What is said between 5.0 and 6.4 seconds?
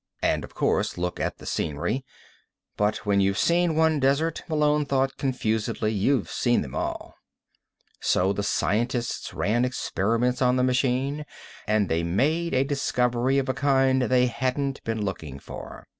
confusedly, you've